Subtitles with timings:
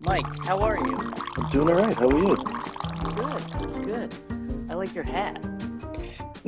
[0.00, 1.12] Mike, how are you?
[1.36, 1.94] I'm doing all right.
[1.94, 2.36] How are you?
[3.14, 4.14] Good, good.
[4.70, 5.44] I like your hat.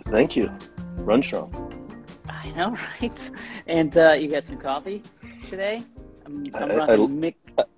[0.08, 0.50] Thank you.
[0.96, 1.52] Run strong.
[2.28, 2.70] I know,
[3.00, 3.30] right?
[3.66, 5.02] And uh, you got some coffee
[5.50, 5.82] today?
[6.24, 7.34] I'm, I'm I- rocking I- Mick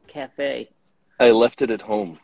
[0.06, 0.70] Cafe.
[1.20, 2.18] I left it at home.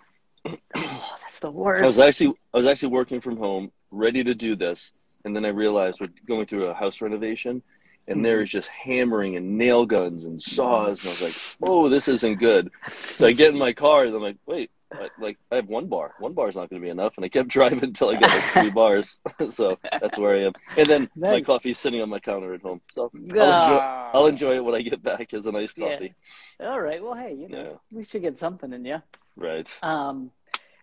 [0.74, 1.82] Oh, that's the worst.
[1.82, 4.92] I was actually I was actually working from home, ready to do this,
[5.24, 7.62] and then I realized we're going through a house renovation,
[8.08, 11.34] and there is just hammering and nail guns and saws, and I was like,
[11.70, 12.70] "Oh, this isn't good."
[13.16, 15.86] So I get in my car, and I'm like, "Wait, I, like I have one
[15.86, 16.14] bar.
[16.18, 18.30] One bar is not going to be enough." And I kept driving until I got
[18.30, 19.20] like three bars.
[19.50, 20.52] so that's where I am.
[20.76, 21.46] And then my Nice.
[21.46, 22.80] coffee's sitting on my counter at home.
[22.90, 23.38] So I'll enjoy,
[23.80, 24.10] Ah.
[24.14, 25.92] I'll enjoy it when I get back as a nice Yeah.
[25.92, 26.14] coffee.
[26.60, 27.02] All right.
[27.02, 27.76] Well, hey, you know, Yeah.
[27.92, 29.02] we should get something in you.
[29.36, 29.78] Right.
[29.82, 30.32] Um,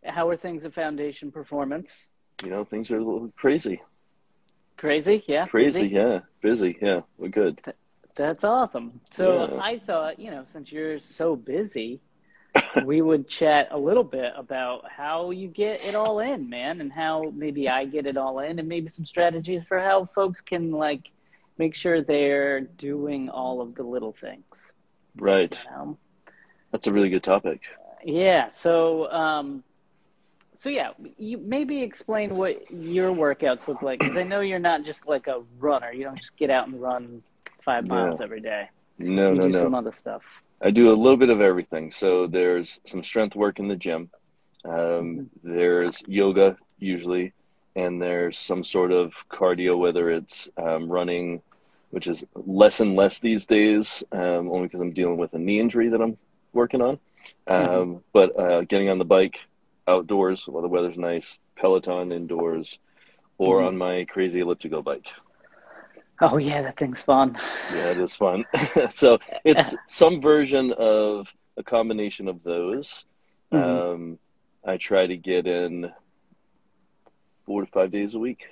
[0.06, 2.10] how are things at Foundation Performance?
[2.44, 3.82] You know, things are a little crazy.
[4.78, 5.24] Crazy?
[5.28, 5.48] Yeah.
[5.48, 5.96] Crazy, Busy?
[5.96, 6.20] yeah.
[6.42, 7.02] Busy, yeah.
[7.18, 7.60] We're good.
[8.16, 9.02] That's awesome.
[9.12, 9.60] So Yeah.
[9.62, 12.00] I thought, you know, since you're so busy,
[12.86, 16.92] we would chat a little bit about how you get it all in, man, and
[16.92, 20.72] how maybe I get it all in, and maybe some strategies for how folks can
[20.72, 21.12] like
[21.58, 24.46] make sure they're doing all of the little things.
[25.16, 25.60] Right.
[25.66, 25.98] You know?
[26.72, 27.64] That's a really good topic.
[28.04, 28.50] Yeah.
[28.50, 29.64] So, um,
[30.58, 34.84] so yeah, you maybe explain what your workouts look like because I know you're not
[34.84, 35.92] just like a runner.
[35.94, 37.24] You don't just get out and run
[37.64, 37.96] five No.
[37.96, 38.70] miles every day.
[38.98, 39.60] No, you no, do no.
[39.62, 40.24] some other stuff.
[40.62, 41.92] I do a little bit of everything.
[41.92, 44.10] So there's some strength work in the gym.
[44.66, 47.34] Um, there's yoga usually,
[47.76, 51.44] and there's some sort of cardio, whether it's um, running,
[51.92, 55.60] which is less and less these days, um, only because I'm dealing with a knee
[55.60, 56.18] injury that I'm
[56.54, 57.00] working on.
[57.46, 59.42] Um, But uh, getting on the bike
[59.88, 62.80] outdoors while the weather's nice, Peloton indoors,
[63.38, 63.68] or Mhm.
[63.68, 65.14] on my crazy elliptical bike.
[66.20, 67.38] Oh yeah, that thing's fun.
[67.72, 68.46] Yeah, it is fun.
[68.90, 73.06] so it's some version of a combination of those.
[73.52, 73.94] Mhm.
[73.94, 74.20] Um,
[74.66, 75.92] I try to get in
[77.46, 78.48] four to five days a week,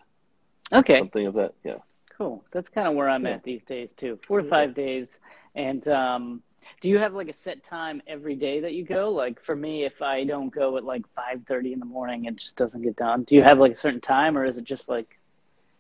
[0.71, 1.53] Okay, something of that.
[1.63, 1.79] Yeah.
[2.17, 2.45] cool.
[2.51, 3.31] That's kind of where I'm Yeah.
[3.33, 4.17] at these days too.
[4.25, 5.19] Four to five days.
[5.53, 6.43] And um,
[6.81, 9.09] do you have like a set time every day that you go?
[9.09, 12.35] Like for me, if I don't go at like five thirty in the morning, it
[12.35, 13.23] just doesn't get done.
[13.23, 15.17] Do you have like a certain time, or is it just like?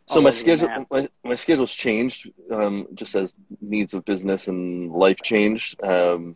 [0.07, 5.19] So my schedule, my, my schedule's changed, um, just as needs of business and life
[5.23, 5.81] changed.
[5.83, 6.35] Um,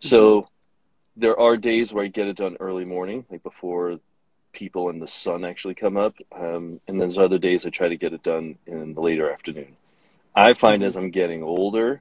[0.00, 0.48] so
[1.16, 3.98] there are days where I get it done early morning, like before
[4.52, 6.14] people and the sun actually come up.
[6.34, 9.76] Um, and there's other days I try to get it done in the later afternoon.
[10.34, 10.86] I find Mhm.
[10.86, 12.00] as I'm getting older,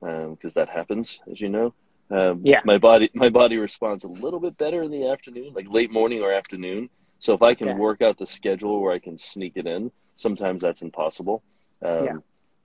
[0.00, 1.74] because that happens, as you know,
[2.10, 2.60] um, Yeah.
[2.64, 6.22] my body my body responds a little bit better in the afternoon, like late morning
[6.22, 6.90] or afternoon.
[7.18, 7.78] So if I can Okay.
[7.78, 11.42] work out the schedule where I can sneak it in, sometimes that's impossible.
[11.84, 12.12] Um, Yeah.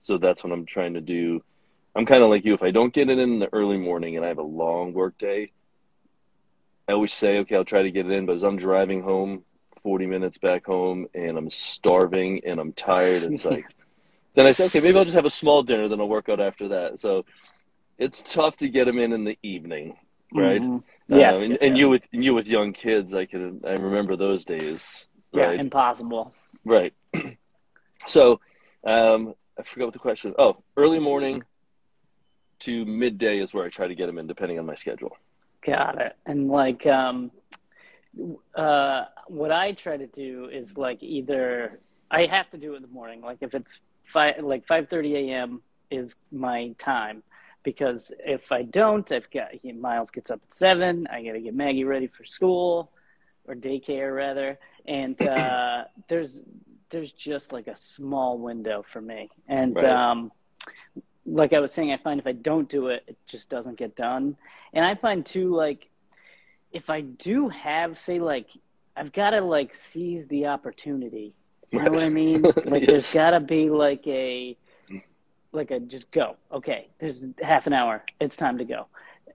[0.00, 1.42] So that's what I'm trying to do.
[1.94, 2.54] I'm kind of like you.
[2.54, 5.18] If I don't get it in the early morning and I have a long work
[5.18, 5.52] day,
[6.88, 8.26] I always say, okay, I'll try to get it in.
[8.26, 9.44] But as I'm driving home,
[9.82, 13.66] 40 minutes back home, and I'm starving and I'm tired, it's like,
[14.36, 16.40] then I say, okay, maybe I'll just have a small dinner, then I'll work out
[16.40, 16.98] after that.
[17.00, 17.24] So
[17.98, 19.96] it's tough to get them in in the evening,
[20.32, 20.60] right?
[20.60, 20.82] Mhm.
[21.08, 21.80] Yes, Um, and, yes, and yes.
[21.80, 26.32] you with and you with young kids, I can I remember those days, yeah, impossible.
[26.64, 26.94] Right.
[28.06, 28.40] So,
[28.84, 30.34] um, I forgot what the question.
[30.38, 31.42] Oh, early morning
[32.60, 35.16] to midday is where I try to get them in, depending on my schedule.
[35.62, 36.14] Got it.
[36.26, 37.32] And like, um,
[38.54, 41.80] uh, what I try to do is like either
[42.10, 43.22] I have to do it in the morning.
[43.22, 43.80] Like if it's
[44.12, 45.62] five, like five thirty a.m.
[45.90, 47.22] is my time
[47.62, 51.06] because if I don't, I've got Miles gets up at seven.
[51.10, 52.92] I got to get Maggie ready for school
[53.46, 56.40] or daycare rather, and uh, there's
[56.90, 59.28] there's just like a small window for me.
[59.48, 59.84] And Right.
[59.84, 60.32] um,
[61.24, 63.96] like I was saying, I find if I don't do it, it just doesn't get
[63.96, 64.36] done.
[64.72, 65.88] And I find too, like,
[66.72, 68.46] if I do have, say, like,
[68.96, 71.34] I've got to like seize the opportunity.
[71.70, 72.42] You know what I mean?
[72.64, 74.56] Like, there's got to be like a,
[75.52, 76.36] like a just go.
[76.52, 78.04] Okay, there's half an hour.
[78.20, 78.86] It's time to go.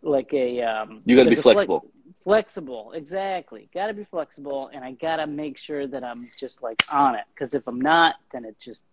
[0.01, 1.85] Like a, um, You got to be there's a flex- flexible.
[2.23, 3.69] flexible, exactly.
[3.73, 7.15] Got to be flexible, and I got to make sure that I'm just like on
[7.15, 7.25] it.
[7.33, 8.83] Because if I'm not, then it just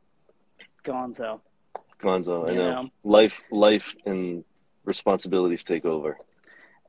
[0.84, 1.40] gonzo.
[2.00, 2.82] Gonzo, I know.
[2.82, 2.90] know?
[3.04, 4.44] Life, life, and
[4.84, 6.18] responsibilities take over.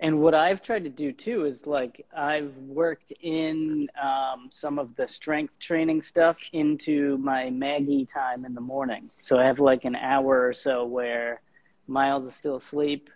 [0.02, 4.96] And what I've tried to do too is like I've worked in um, some of
[4.96, 9.10] the strength training stuff into my Maggie time in the morning.
[9.20, 11.42] So I have like an hour or so where
[11.88, 13.10] Miles is still asleep.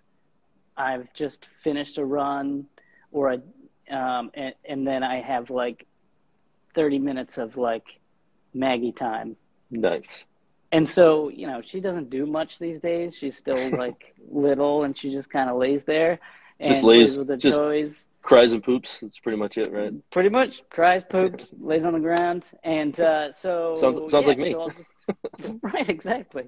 [0.75, 2.65] I've just finished a run,
[3.11, 5.85] or a, um, and, and then I have like
[6.73, 7.99] thirty minutes of like
[8.53, 9.37] Maggie time.
[9.71, 10.25] Nice.
[10.71, 13.15] And so, you know, she doesn't do much these days.
[13.15, 16.19] She's still like little and she just kind of lays there.
[16.63, 18.07] Just lays- with the just- toys.
[18.21, 19.01] Cries and poops.
[19.01, 19.91] That's pretty much it, right?
[20.09, 24.37] Pretty much cries, poops, lays on the ground, and uh, so Sounds- sounds yeah, like
[24.37, 24.51] me.
[24.53, 26.47] so just, right, exactly.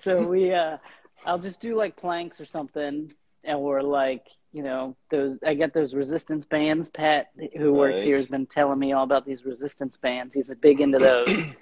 [0.00, 0.76] So we, uh,
[1.24, 3.10] I'll just do like planks or something,
[3.42, 5.38] and we're like, you know, those.
[5.44, 6.90] I get those resistance bands.
[6.90, 8.06] Pat, who works Right.
[8.06, 10.34] here, has been telling me all about these resistance bands.
[10.34, 11.52] He's a big into those.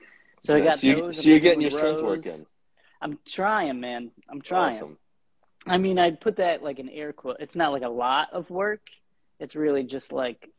[0.43, 1.23] So I got so, you, those.
[1.23, 2.45] So you're getting your strength work in.
[3.01, 4.11] I'm trying, man.
[4.29, 4.75] I'm trying.
[4.75, 4.99] Awesome.
[5.67, 7.37] I mean, I'd put that like an air quote.
[7.41, 8.91] It's not like a lot of work.
[9.39, 10.51] It's really just like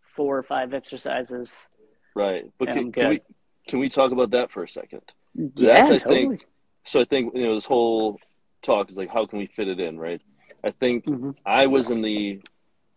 [0.00, 1.68] four or five exercises.
[2.14, 2.44] Right.
[2.58, 3.20] But can, can we
[3.66, 5.00] can we talk about that for a second?
[5.34, 6.28] Yeah, That's, I totally.
[6.28, 6.46] think-
[6.84, 8.18] So I think you know this whole
[8.62, 10.20] talk is like how can we fit it in, right?
[10.62, 11.36] I think Mhm.
[11.44, 12.40] I was in the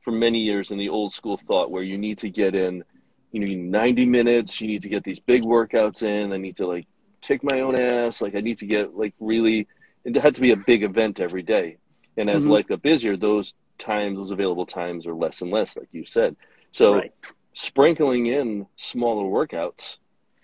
[0.02, 2.84] for many years in the old school thought where you need to get in,
[3.32, 6.38] you know, you need 90 minutes, you need to get these big workouts in, I
[6.38, 6.86] need to like
[7.22, 9.68] kick my own ass, like I need to get like really
[10.08, 11.78] it had to be a big event every day.
[12.16, 12.52] And as Mhm.
[12.52, 16.36] life got busier, those times, those available times are less and less, like you said.
[16.72, 17.14] So right.
[17.54, 19.98] sprinkling in smaller workouts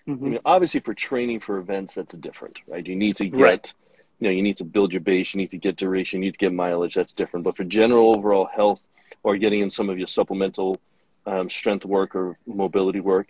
[0.06, 0.20] I Mhm.
[0.20, 2.86] mean, obviously, for training for events, that's different, right?
[2.86, 3.74] You need to get, Right.
[4.20, 6.34] you know, you need to build your base, you need to get duration, you need
[6.34, 6.94] to get mileage.
[6.94, 7.42] That's different.
[7.44, 8.82] But for general overall health,
[9.22, 10.78] or getting in some of your supplemental
[11.24, 13.28] um, strength work or mobility work,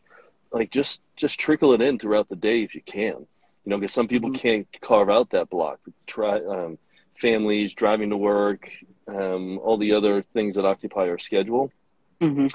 [0.50, 3.28] like just just trickle it in throughout the day if you can.
[3.64, 4.34] You know, because some people Mhm.
[4.34, 5.81] can't carve out that block.
[6.06, 6.78] Try um,
[7.14, 8.70] families driving to work,
[9.08, 11.70] um, all the other things that occupy our schedule
[12.20, 12.55] Mhm.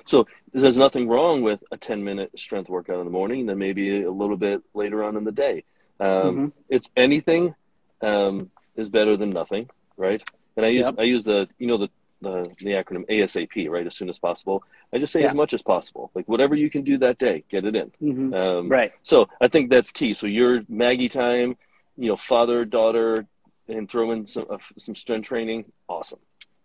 [0.54, 4.12] there's nothing wrong with a 10 minute strength workout in the morning, then maybe a
[4.12, 5.64] little bit later on in the day.
[6.00, 6.52] Um, Mhm.
[6.70, 7.56] It's anything
[8.02, 10.24] um, is better than nothing, right?
[10.56, 10.96] And I use Yep.
[11.00, 11.90] I use the you know the,
[12.22, 13.86] the the acronym ASAP, right?
[13.88, 14.64] As soon as possible.
[14.94, 15.28] I just say Yeah.
[15.28, 17.92] as much as possible, like whatever you can do that day, get it in.
[18.02, 18.34] Mhm.
[18.36, 18.92] Um, Right.
[19.04, 20.14] So I think that's key.
[20.14, 21.58] So your Maggie time,
[21.98, 23.26] you know, father daughter,
[23.68, 26.20] and throw in some uh, some strength training, awesome.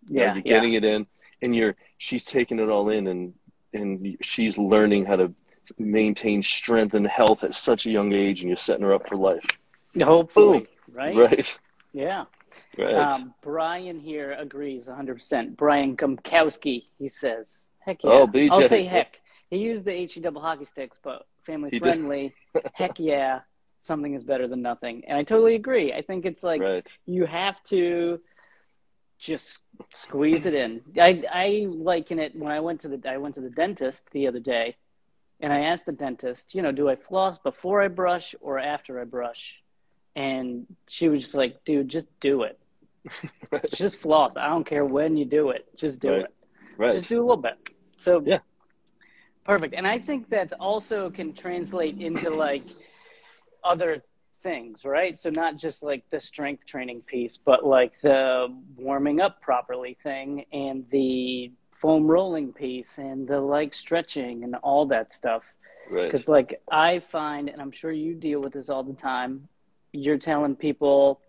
[0.07, 0.27] Yeah.
[0.33, 0.41] you're yeah.
[0.41, 1.07] getting it in,
[1.41, 3.33] and you're she's taking it all in, and
[3.73, 5.33] and she's learning how to
[5.77, 9.15] maintain strength and health at such a young age, and you're setting her up for
[9.15, 9.45] life.
[10.01, 10.67] Hopefully.
[10.91, 11.15] Right.
[11.15, 11.57] Right,
[11.93, 12.25] Yeah.
[12.77, 12.93] Right.
[12.93, 15.55] Um, Brian here agrees 100%.
[15.55, 18.11] Brian Gumkowski, he says, heck yeah.
[18.11, 18.49] Oh, BJ.
[18.51, 19.21] I'll say heck.
[19.49, 22.33] He used the HE double hockey sticks, but family He friendly.
[22.73, 23.41] heck yeah.
[23.81, 25.03] Something is better than nothing.
[25.07, 25.93] And I totally agree.
[25.93, 26.91] I think it's like right.
[27.05, 28.19] you have to
[29.19, 29.59] just
[29.93, 30.81] squeeze it in.
[30.99, 34.27] I I liken it when I went to the I went to the dentist the
[34.27, 34.75] other day,
[35.39, 38.99] and I asked the dentist, you know, do I floss before I brush or after
[38.99, 39.61] I brush?
[40.15, 42.59] And she was just like, dude, just do it.
[43.73, 44.35] Just floss.
[44.35, 45.65] I don't care when you do it.
[45.77, 46.21] Just do Right.
[46.21, 46.33] it.
[46.77, 46.91] Right.
[46.93, 47.55] Just do a little bit.
[47.97, 48.39] So Yeah.
[49.43, 49.75] perfect.
[49.75, 52.63] And I think that also can translate into like
[53.63, 54.03] other
[54.41, 55.17] things, right?
[55.19, 60.45] So not just like the strength training piece, but like the warming up properly thing
[60.51, 65.43] and the foam rolling piece and the like stretching and all that stuff.
[65.91, 66.05] right.
[66.05, 69.47] Because like I find, and I'm sure you deal with this all the time,
[69.95, 71.21] you're telling people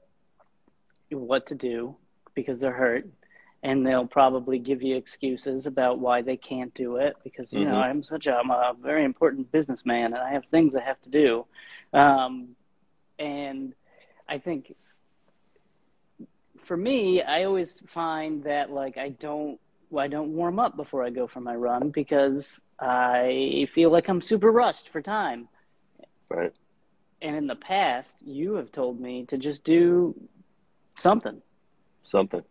[1.11, 1.97] what to do
[2.35, 3.07] because they're hurt,
[3.63, 7.77] and they'll probably give you excuses about why they can't do it because you know
[7.77, 7.85] Mhm.
[7.85, 11.11] I'm such a I'm a very important businessman and I have things I have to
[11.11, 11.47] do,
[11.93, 12.57] um,
[13.19, 13.75] and
[14.29, 14.75] I think
[16.65, 19.61] for me, I always find that like I don't
[19.97, 24.21] I don't warm up before I go for my run because I feel like I'm
[24.21, 25.49] super rushed for time.
[26.29, 26.53] Right.
[27.27, 30.15] And in the past, you have told me to just do
[30.95, 31.43] something,
[32.05, 32.45] Something.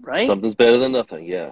[0.00, 0.26] right?
[0.26, 1.26] Something's better than nothing.
[1.26, 1.50] Yeah.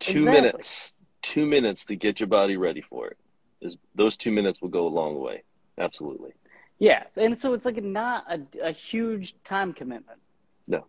[0.00, 0.40] Two Exactly.
[0.40, 0.96] minutes.
[1.22, 3.16] Two minutes to get your body ready for it.
[3.60, 5.44] Is those two minutes will go a long way.
[5.78, 6.32] Absolutely.
[6.80, 8.40] Yeah, and so it's like not a,
[8.70, 10.18] a huge time commitment.
[10.66, 10.84] No.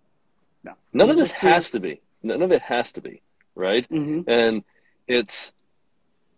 [0.63, 0.73] no.
[0.91, 2.01] None You of this just do- has to be.
[2.23, 3.21] None of it has to be.
[3.53, 3.87] Right.
[3.91, 4.27] Mhm.
[4.27, 4.63] and
[5.07, 5.52] it's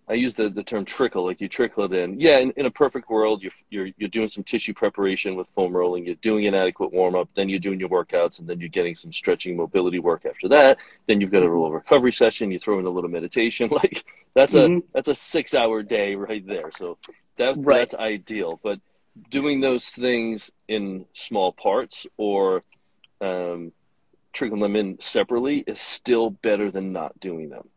[0.08, 2.20] I use the, the term trickle, like you trickle it in.
[2.20, 5.76] Yeah, in, in a perfect world, you're, you're you're doing some tissue preparation with foam
[5.76, 6.06] rolling.
[6.06, 7.28] You're doing an adequate warm up.
[7.36, 10.78] Then you're doing your workouts, and then you're getting some stretching, mobility work after that.
[11.08, 12.52] Then you've got a little recovery session.
[12.52, 13.70] You throw in a little meditation.
[13.76, 14.80] Like that's Mhm.
[14.80, 16.70] a that's a six hour day right there.
[16.78, 16.98] So
[17.38, 17.80] that Right.
[17.80, 18.60] that's ideal.
[18.64, 18.80] But
[19.32, 22.64] doing those things in small parts or
[23.22, 23.72] um,
[24.34, 27.70] trickling them in separately is still better than not doing them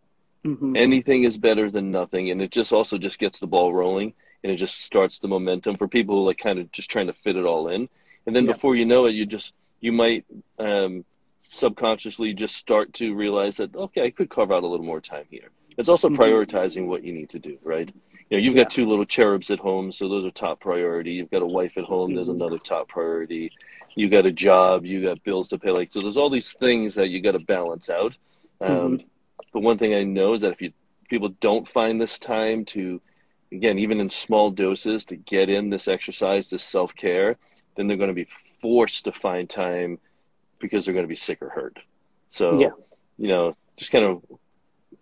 [0.44, 0.76] Mhm.
[0.76, 4.12] anything is better than nothing and it just also just gets the ball rolling
[4.44, 7.12] and it just starts the momentum for people who like kind of just trying to
[7.12, 7.88] fit it all in
[8.26, 8.52] and then Yeah.
[8.52, 10.24] before you know it you just you might
[10.58, 11.04] um,
[11.42, 15.24] subconsciously just start to realize that okay i could carve out a little more time
[15.30, 16.16] here it's also Mhm.
[16.16, 17.88] prioritizing what you need to do right
[18.30, 18.62] you know you've Yeah.
[18.64, 21.76] got two little cherubs at home so those are top priority you've got a wife
[21.78, 22.34] at home there's Mhm.
[22.34, 23.50] another top priority
[23.96, 26.94] You've got a job you got bills to pay like so there's all these things
[26.94, 28.16] that you got to balance out
[28.60, 28.68] Um,
[28.98, 29.08] mm-hmm.
[29.52, 30.72] But one thing I know is that if you
[31.08, 33.00] people don't find this time to,
[33.50, 37.36] again, even in small doses, to get in this exercise, this self care,
[37.76, 38.28] then they're going to be
[38.60, 39.98] forced to find time
[40.58, 41.78] because they're going to be sick or hurt.
[42.30, 42.70] So, yeah.
[43.16, 44.22] you know, just kind of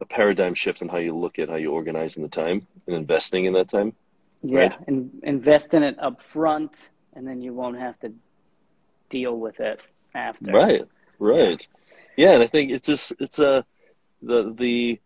[0.00, 2.94] a paradigm shift in how you look at how you organize in the time and
[2.94, 3.94] investing in that time.
[4.42, 4.78] Yeah, right?
[4.86, 8.12] and invest in it up front, and then you won't have to
[9.08, 9.80] deal with it
[10.14, 10.52] after.
[10.52, 10.82] Right,
[11.18, 11.66] right.
[12.16, 13.64] Yeah, yeah and I think it's just it's a
[14.26, 15.00] the the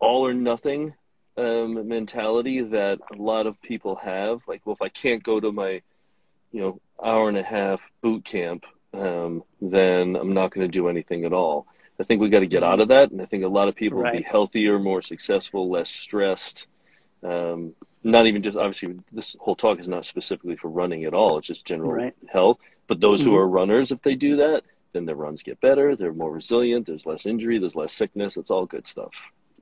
[0.00, 0.94] all or nothing
[1.36, 4.40] um, mentality that a lot of people have.
[4.46, 5.82] Like, well, if I can't go to my
[6.52, 10.88] you know hour and a half boot camp, um, then I'm not going to do
[10.88, 11.66] anything at all.
[11.98, 13.74] I think we got to get out of that, and I think a lot of
[13.74, 14.12] people right.
[14.12, 16.66] will be healthier, more successful, less stressed.
[17.22, 21.36] Um, not even just obviously this whole talk is not specifically for running at all.
[21.38, 22.14] It's just general right.
[22.32, 22.58] health.
[22.86, 23.30] But those mm-hmm.
[23.30, 25.96] who are runners, if they do that, then their runs get better.
[25.96, 26.86] They're more resilient.
[26.86, 27.58] There's less injury.
[27.58, 28.36] There's less sickness.
[28.36, 29.10] It's all good stuff.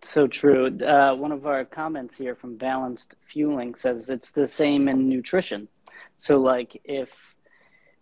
[0.03, 0.67] So true.
[0.79, 5.69] Uh, one of our comments here from Balanced Fueling says it's the same in nutrition.
[6.19, 7.35] So like if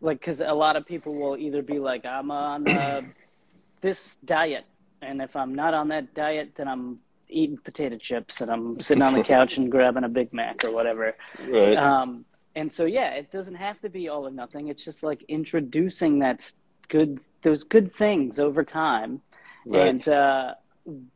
[0.00, 3.02] like because a lot of people will either be like I'm on uh,
[3.80, 4.64] this diet,
[5.00, 9.02] and if I'm not on that diet, then I'm eating potato chips and I'm sitting
[9.02, 11.16] on the couch and grabbing a Big Mac or whatever.
[11.49, 11.76] Right.
[11.76, 14.68] Um, and so yeah, it doesn't have to be all or nothing.
[14.68, 16.52] It's just like introducing that
[16.88, 19.23] good those good things over time.
[19.64, 19.88] Right.
[19.88, 20.55] And uh,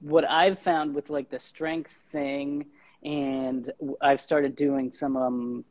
[0.01, 2.67] what I've found with like the strength thing,
[3.03, 5.65] and I've started doing some um,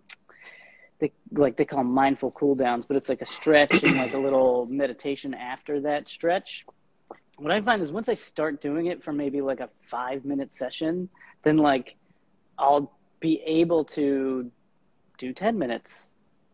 [1.00, 4.14] they like they call them mindful cool downs, but it's like a stretch and like
[4.14, 6.66] a little meditation after that stretch.
[7.38, 10.54] What I find is once I start doing it for maybe like a five minute
[10.54, 11.10] session,
[11.44, 11.96] then like
[12.58, 14.52] I'll be able to
[15.18, 16.10] do 10 minutes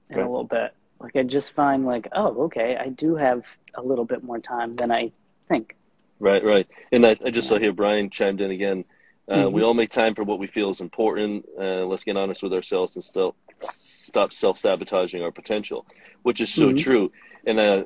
[0.10, 0.26] in right.
[0.26, 0.74] a little bit.
[1.00, 3.44] Like I just find like, oh, okay, I do have
[3.76, 5.12] a little bit more time than I
[5.48, 5.76] think.
[6.20, 6.68] Right, right.
[6.92, 8.86] And I, I just saw here Brian chimed in again.
[9.28, 9.56] Uh, mm-hmm.
[9.56, 11.46] We all make time for what we feel is important.
[11.60, 15.86] Uh, let's get honest with ourselves and still stop self sabotaging our potential,
[16.24, 16.78] which is so mm-hmm.
[16.78, 17.12] true.
[17.46, 17.84] And uh,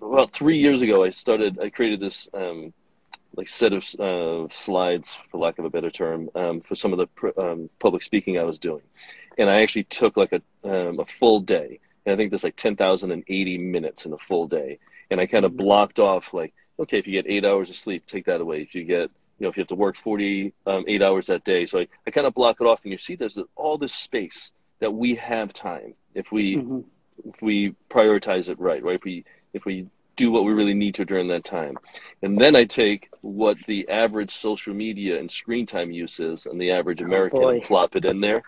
[0.00, 1.58] about three years ago, I started.
[1.58, 2.72] I created this um,
[3.36, 6.98] like set of uh, slides, for lack of a better term, um, for some of
[6.98, 8.82] the pr- um, public speaking I was doing,
[9.38, 11.80] and I actually took like a um, a full day.
[12.04, 14.78] And I think there's like ten thousand and eighty minutes in a full day,
[15.10, 15.64] and I kind of mm-hmm.
[15.64, 18.62] blocked off like, okay, if you get eight hours of sleep, take that away.
[18.62, 21.66] If you get you know, if you have to work 48 um, hours that day.
[21.66, 24.52] So I, I kind of block it off and you see there's all this space
[24.78, 26.80] that we have time if we mm-hmm.
[27.24, 28.94] if we prioritize it right, right?
[28.94, 31.76] If we if we do what we really need to during that time.
[32.22, 36.60] And then I take what the average social media and screen time use is and
[36.60, 38.42] the average oh, American and plop it in there.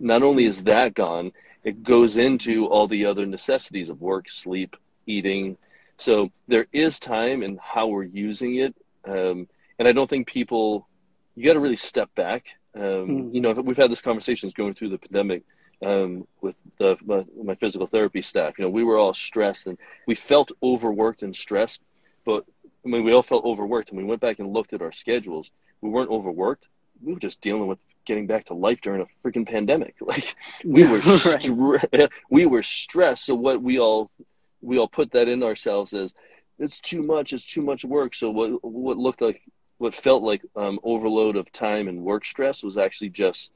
[0.00, 1.32] Not only is that gone,
[1.64, 4.76] it goes into all the other necessities of work, sleep,
[5.06, 5.56] eating.
[5.98, 8.74] So there is time in how we're using it.
[9.04, 10.88] Um, and I don't think people,
[11.36, 13.34] you got to really step back um, mm-hmm.
[13.34, 15.42] You know, we've had this conversations going through the pandemic
[15.84, 18.58] um, with the, my, my, physical therapy staff.
[18.58, 21.80] You know, we were all stressed and we felt overworked and stressed,
[22.24, 22.44] but
[22.84, 25.50] I mean, we all felt overworked and we went back and looked at our schedules.
[25.80, 26.68] We weren't overworked.
[27.02, 29.94] We were just dealing with getting back to life during a freaking pandemic.
[30.00, 31.42] Like we were, right.
[31.42, 33.26] stre- we were stressed.
[33.26, 34.10] So what we all,
[34.60, 36.14] we all put that in ourselves as
[36.58, 37.32] it's too much.
[37.32, 38.14] It's too much work.
[38.14, 39.42] So what, what looked like
[39.78, 43.50] what felt like um, overload of time and work stress was actually just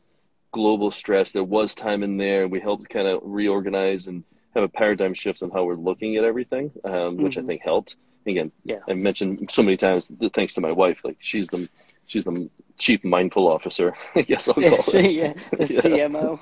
[0.52, 1.32] global stress.
[1.32, 2.48] There was time in there.
[2.48, 4.24] We helped kind of reorganize and
[4.54, 7.24] have a paradigm shift on how we're looking at everything, um, mm-hmm.
[7.24, 7.48] which I mm-hmm.
[7.48, 7.96] think helped.
[8.26, 8.78] Again, yeah.
[8.88, 11.68] I mentioned so many times, thanks to my wife, like she's the
[12.06, 13.94] she's the chief mindful officer.
[14.14, 15.12] I guess I'll call it.
[15.12, 15.80] yeah, the yeah.
[15.80, 16.40] CMO.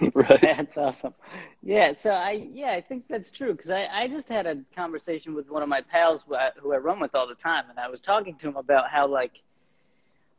[0.14, 0.40] right.
[0.40, 1.14] That's awesome.
[1.62, 1.92] Yeah.
[1.94, 3.54] So I, yeah, I think that's true.
[3.54, 6.72] Cause I, I just had a conversation with one of my pals who I, who
[6.72, 7.64] I run with all the time.
[7.68, 9.42] And I was talking to him about how like,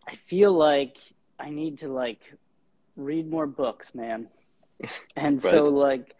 [0.07, 0.97] I feel like
[1.39, 2.19] I need to like
[2.97, 4.27] read more books, man.
[5.15, 5.51] And right.
[5.51, 6.15] so like,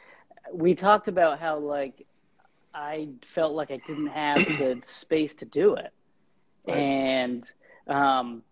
[0.54, 2.06] we talked about how like,
[2.74, 5.92] I felt like I didn't have the space to do it.
[6.66, 6.78] Right.
[6.78, 7.52] And,
[7.88, 8.44] um,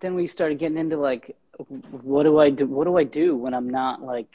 [0.00, 1.36] then we started getting into like
[1.90, 2.66] what do I do?
[2.66, 4.30] What do I do when I'm not like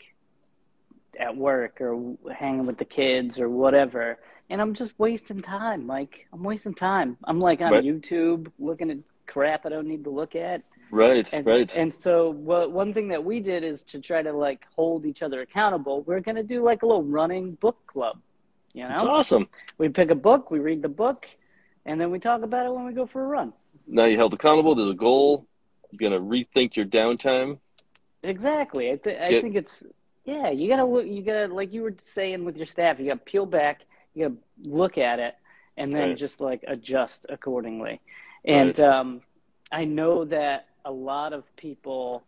[1.19, 4.19] at work or hanging with the kids or whatever?
[4.49, 5.87] And I'm just wasting time.
[5.87, 7.17] Like I'm wasting time.
[7.23, 7.83] I'm like on right.
[7.83, 8.97] YouTube looking at
[9.27, 10.63] crap I don't need to look at.
[10.89, 11.75] Right, and, right.
[11.75, 15.21] And so, what one thing that we did is to try to like hold each
[15.21, 16.01] other accountable.
[16.03, 18.19] We're gonna do like a little running book club.
[18.73, 19.49] You know, it's awesome.
[19.77, 21.27] We pick a book, we read the book,
[21.85, 23.51] and then we talk about it when we go for a run.
[23.87, 24.75] Now you held accountable.
[24.75, 25.47] There's a goal
[25.91, 27.59] you're gonna rethink your downtime.
[28.23, 28.91] Exactly.
[28.91, 29.83] I, th- I think it's
[30.25, 30.49] yeah.
[30.49, 31.05] You gotta look.
[31.07, 32.99] You gotta like you were saying with your staff.
[32.99, 33.81] You gotta peel back.
[34.13, 35.35] You gotta look at it,
[35.77, 36.17] and then Right.
[36.17, 38.01] just like adjust accordingly.
[38.43, 38.79] And Right.
[38.79, 39.21] um,
[39.71, 42.23] I know that a lot of people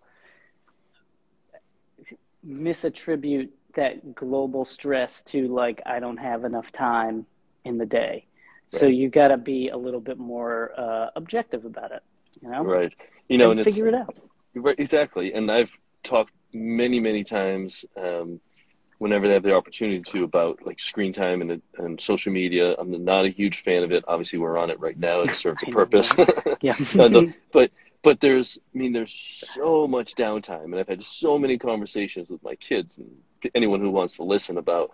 [2.48, 7.26] misattribute that global stress to like I don't have enough time
[7.66, 8.26] in the day.
[8.72, 12.04] So you got to be a little bit more uh, objective about it,
[12.42, 12.94] you know, Right.
[13.28, 14.18] You know, and, and it's figure it out.
[14.56, 15.34] Right, exactly.
[15.34, 15.72] And I've
[16.04, 18.40] talked many, many times um,
[19.00, 22.76] whenever they have the opportunity to about like screen time and, and social media.
[22.78, 24.04] I'm not a huge fan of it.
[24.08, 25.22] Obviously, we're on it right now.
[25.22, 26.14] It serves a purpose.
[26.62, 26.76] Yeah.
[26.94, 27.72] No, but
[28.02, 32.44] but there's, I mean, there's so much downtime, and I've had so many conversations with
[32.44, 33.10] my kids and
[33.56, 34.92] anyone who wants to listen about.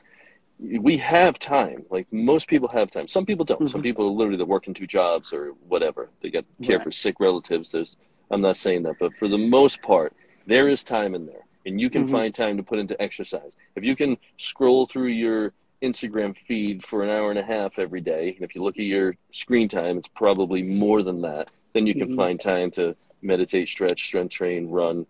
[0.60, 1.86] We have time.
[1.90, 3.08] Like most people have time.
[3.08, 3.70] Some people don't.
[3.70, 3.84] Some Mhm.
[3.84, 6.10] people are literally they're working two jobs or whatever.
[6.22, 6.84] They got care Right.
[6.86, 7.72] for sick relatives.
[7.72, 7.98] There's.
[8.32, 10.14] I'm not saying that, but for the most part,
[10.48, 12.12] there is time in there, and you can Mhm.
[12.12, 13.56] find time to put into exercise.
[13.76, 18.02] If you can scroll through your Instagram feed for an hour and a half every
[18.02, 21.52] day, and if you look at your screen time, it's probably more than that.
[21.74, 22.16] Then you can Mhm.
[22.16, 25.06] find time to meditate, stretch, strength train, run,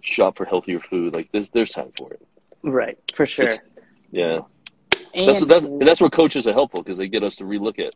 [0.00, 1.12] shop for healthier food.
[1.12, 2.22] Like there's there's time for it.
[2.62, 3.46] right, for sure.
[3.46, 3.60] It's-
[4.10, 4.40] Yeah,
[5.14, 7.94] And that's that's that's where coaches are helpful because they get us to relook at,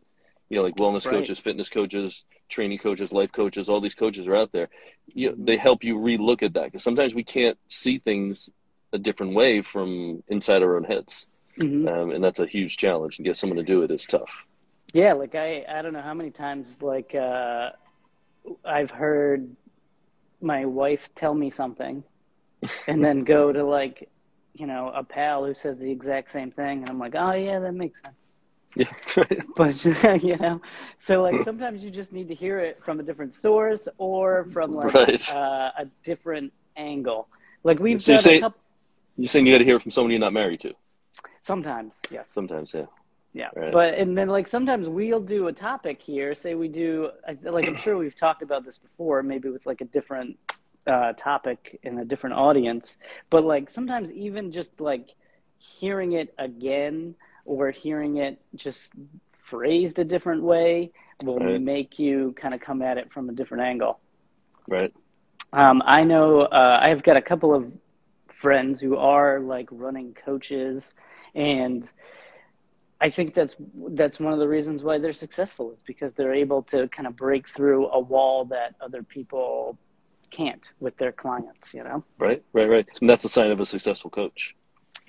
[0.49, 1.15] you know, like wellness Right.
[1.15, 3.69] coaches, fitness coaches, training coaches, life coaches.
[3.69, 4.69] All these coaches are out there.
[5.07, 8.49] You, they help you relook at that because sometimes we can't see things
[8.91, 11.27] a different way from inside our own heads,
[11.57, 11.87] Mhm.
[11.91, 13.17] um, and that's a huge challenge.
[13.17, 14.45] And get someone to do it is tough.
[14.93, 17.71] Yeah, like I, I don't know how many times like uh,
[18.63, 19.55] I've heard
[20.41, 22.03] my wife tell me something,
[22.87, 24.09] and then go to like,
[24.53, 27.59] you know, a pal who says the exact same thing, and I'm like, oh yeah,
[27.59, 28.15] that makes sense.
[28.75, 28.91] Yeah,
[29.55, 29.83] But
[30.23, 30.61] you know,
[30.99, 34.73] so like sometimes you just need to hear it from a different source or from
[34.75, 35.29] like Right.
[35.31, 37.27] uh, a different angle.
[37.63, 38.59] Like we've So done say- a couple.
[39.17, 40.73] you're saying you got to hear it from someone you're not married to.
[41.43, 42.27] Sometimes, yes.
[42.31, 42.85] Sometimes, yeah.
[43.35, 43.71] Yeah, Right.
[43.73, 46.35] but and then like sometimes we'll do a topic here.
[46.35, 47.09] Say we do
[47.43, 50.37] like I'm sure we've talked about this before, maybe with like a different
[50.87, 52.97] uh, topic in a different audience.
[53.29, 55.09] But like sometimes even just like
[55.57, 58.93] hearing it again or hearing it just
[59.31, 61.61] phrased a different way will Right.
[61.61, 63.99] make you kind of come at it from a different angle.
[64.67, 64.93] Right.
[65.51, 67.71] Um, I know uh, I've got a couple of
[68.27, 70.93] friends who are like running coaches,
[71.35, 71.89] and
[72.99, 73.55] I think that's
[73.89, 77.15] that's one of the reasons why they're successful is because they're able to kind of
[77.15, 79.77] break through a wall that other people
[80.33, 81.73] can't with their clients.
[81.73, 82.43] You know, Right.
[82.53, 82.69] Right.
[82.69, 82.87] Right.
[82.99, 84.55] And that's a sign of a successful coach.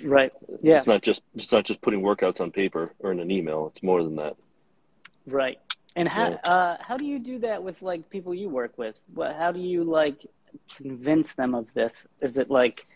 [0.03, 0.33] right?
[0.61, 3.61] Yeah, It's not just it's not just putting workouts on paper or in an email.
[3.71, 4.37] It's more than that.
[5.27, 5.59] right.
[5.97, 6.53] And how Yeah.
[6.53, 8.97] uh, how do you do that with like people you work with?
[9.15, 10.19] What how do you like
[10.77, 12.07] convince them of this?
[12.21, 12.87] Is it like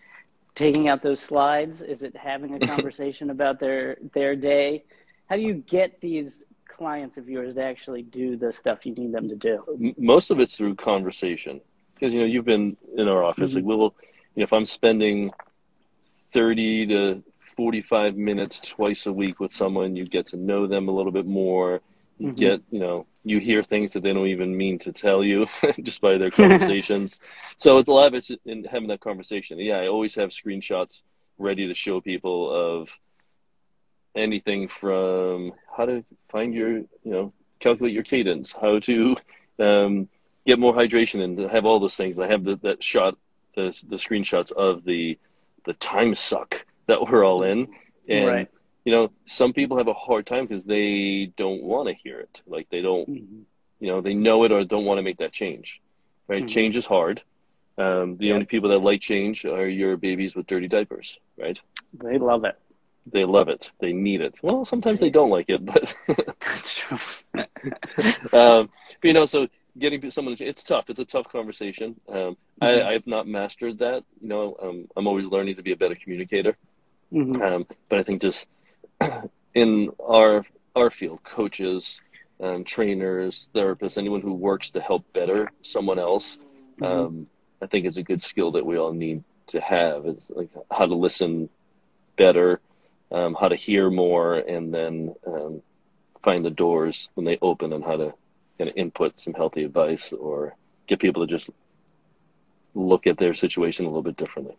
[0.54, 1.80] taking out those slides?
[1.82, 4.84] Is it having a conversation about their their day?
[5.28, 9.12] How do you get these clients of yours to actually do the stuff you need
[9.12, 9.94] them to do?
[9.98, 11.60] Most of it's through conversation
[11.98, 13.66] because you know you've been in our office Mm-hmm.
[13.68, 13.94] like we'll
[14.34, 15.30] you know if i'm spending
[16.32, 17.22] 30 to
[17.56, 21.26] 45 minutes twice a week with someone you get to know them a little bit
[21.26, 21.80] more
[22.18, 22.37] you Mhm.
[22.37, 25.46] get you know you hear things that they don't even mean to tell you
[25.82, 27.20] just by their conversations
[27.56, 31.02] so it's a lot of it's in having that conversation yeah i always have screenshots
[31.38, 32.88] ready to show people of
[34.16, 39.16] anything from how to find your you know calculate your cadence how to
[39.61, 40.08] um,
[40.48, 42.18] get more hydration and have all those things.
[42.18, 43.16] I have the, that shot,
[43.54, 45.18] the the screenshots of the
[45.66, 47.58] the time suck that we're all in,
[48.08, 48.48] and Right.
[48.87, 52.34] you know some people have a hard time because they don't want to hear it.
[52.54, 53.42] Like they don't, Mhm.
[53.82, 55.80] you know, they know it or don't want to make that change.
[56.30, 56.44] Right?
[56.44, 56.48] Mhm.
[56.56, 57.16] Change is hard.
[57.84, 58.34] Um, the Yeah.
[58.34, 61.08] only people that like change are your babies with dirty diapers.
[61.42, 61.58] Right?
[61.92, 62.56] They love it.
[63.16, 63.62] They love it.
[63.82, 64.34] They need it.
[64.42, 66.98] Well, sometimes they don't like it, but That's true.
[68.42, 68.62] um,
[69.00, 70.88] but you know, so getting someone, it's tough.
[70.90, 72.00] It's a tough conversation.
[72.09, 72.37] Um, Mhm.
[72.62, 74.04] I, I've not mastered that.
[74.20, 76.57] You know, um, I'm always learning to be a better communicator.
[77.12, 77.40] Mhm.
[77.42, 78.48] Um, but I think just
[79.54, 80.44] in our
[80.76, 82.00] our field, coaches,
[82.40, 86.38] um, trainers, therapists, anyone who works to help better someone else,
[86.78, 86.87] Mhm.
[86.87, 87.26] um,
[87.61, 90.07] I think it's a good skill that we all need to have.
[90.07, 91.48] It's like how to listen
[92.16, 92.61] better,
[93.11, 95.62] um, how to hear more, and then um,
[96.22, 98.14] find the doors when they open, and how to
[98.59, 100.57] kind of input some healthy advice or
[100.88, 101.51] get people to just
[102.75, 104.57] look at their situation a little bit differently.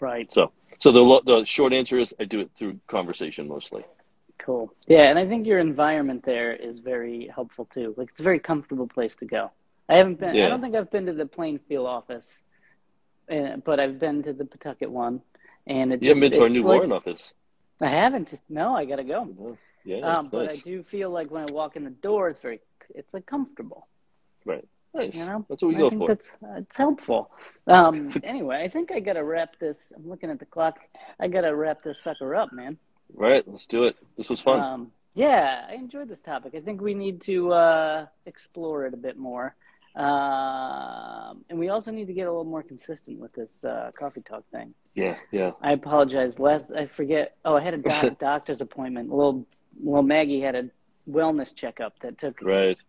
[0.00, 0.30] Right.
[0.32, 3.84] So, so the the short answer is I do it through conversation mostly.
[4.38, 4.72] Cool.
[4.86, 7.94] Yeah, and I think your environment there is very helpful too.
[7.96, 9.50] Like it's a very comfortable place to go.
[9.88, 10.30] I haven't been.
[10.30, 12.42] I don't think I've been to the Plainfield office,
[13.30, 15.20] uh, but I've been to the Pawtucket one,
[15.66, 17.34] and it You just haven't been to our it's new like- Warren office.
[17.82, 18.38] I haven't.
[18.48, 19.56] No, I gotta go.
[19.84, 22.38] Yeah, Um, it's but I do feel like when I walk in the door, it's
[22.38, 22.60] very,
[22.94, 23.86] it's like comfortable.
[24.44, 24.66] Right.
[24.92, 25.16] Nice.
[25.18, 26.08] You know, That's what we I go think for.
[26.08, 27.30] that's it's helpful.
[27.68, 29.92] Um, anyway, I think I gotta wrap this.
[29.94, 30.78] I'm looking at the clock.
[31.20, 32.76] I gotta wrap this sucker up, man.
[33.14, 33.46] Right.
[33.46, 33.96] Let's do it.
[34.16, 34.60] This was fun.
[34.60, 36.54] Um, yeah, I enjoyed this topic.
[36.56, 39.54] I think we need to uh, explore it a bit more,
[39.96, 44.20] um, and we also need to get a little more consistent with this uh, coffee
[44.22, 44.74] talk thing.
[44.94, 45.16] yeah.
[45.30, 45.52] Yeah.
[45.60, 46.38] I apologize.
[46.38, 47.36] Last I forget.
[47.44, 49.10] Oh, I had a doc- doctor's appointment.
[49.10, 49.46] Little
[49.82, 50.64] little Maggie had a
[51.10, 52.80] wellness checkup that took Right.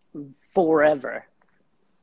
[0.54, 1.26] forever.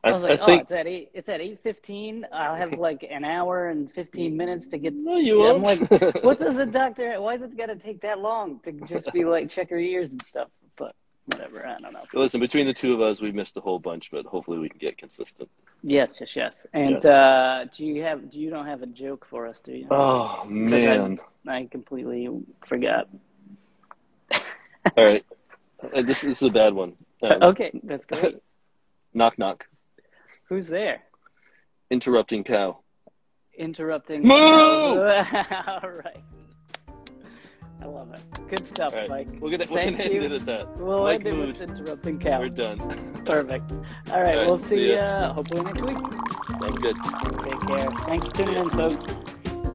[0.05, 0.63] I I, was I like, oh, think.
[0.63, 1.11] it's at eight.
[1.13, 2.25] It's at eight fifteen.
[2.33, 4.95] I'll have like an hour and fifteen minutes to get.
[4.95, 5.91] no, you I'm won't.
[5.91, 7.21] like, what does a doctor?
[7.21, 10.13] Why does it got to take that long to just be like check her ears
[10.13, 10.49] and stuff?
[10.77, 10.95] But
[11.27, 11.67] whatever.
[11.67, 12.05] I don't know.
[12.15, 14.79] Listen, between the two of us, we missed a whole bunch, but hopefully we can
[14.79, 15.51] get consistent.
[15.83, 16.67] Yes, yes, yes.
[16.73, 18.31] And uh, do you have?
[18.31, 19.61] Do you don't have a joke for us?
[19.61, 19.89] Do you?
[19.91, 21.19] Oh man!
[21.47, 22.29] I completely
[22.67, 23.09] forgot.
[24.97, 25.25] All right,
[25.83, 26.95] Uh, this, this is a bad one.
[27.23, 28.37] Um, Okay, that's great.
[29.15, 29.67] Knock knock.
[30.49, 31.03] Who's there?
[31.91, 32.79] Interrupting cow.
[33.57, 34.23] Interrupting.
[34.23, 34.35] Moo!
[34.35, 36.23] All right.
[37.81, 38.21] I love it.
[38.49, 39.29] Good stuff, All right, Mike.
[39.41, 40.05] we're gonna Thank you.
[40.23, 40.77] end it at that.
[40.79, 42.41] We'll Mike end it with interrupting cow.
[42.41, 42.79] We're done.
[43.25, 43.71] Perfect.
[43.71, 45.97] All right, All right, we'll see see you uh, hopefully next week.
[46.61, 46.97] Sounds good.
[47.45, 47.91] Take care.
[48.07, 49.07] Thanks for tuning in, folks.